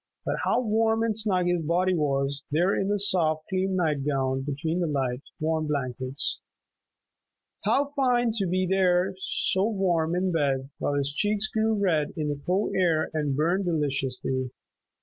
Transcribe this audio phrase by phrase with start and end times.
[0.25, 4.41] But how warm and snug his body was, there in the soft, clean night gown
[4.41, 6.39] between the light, warm blankets!
[7.65, 12.29] How fine to be there so warm in bed while his cheeks grew red in
[12.29, 14.49] the cold air and burned deliciously.